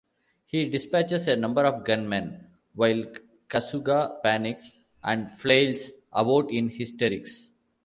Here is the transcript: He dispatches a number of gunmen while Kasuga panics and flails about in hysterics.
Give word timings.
He 0.47 0.67
dispatches 0.67 1.27
a 1.27 1.35
number 1.35 1.63
of 1.63 1.85
gunmen 1.85 2.47
while 2.73 3.03
Kasuga 3.47 4.19
panics 4.23 4.71
and 5.03 5.31
flails 5.37 5.91
about 6.11 6.49
in 6.49 6.69
hysterics. 6.69 7.51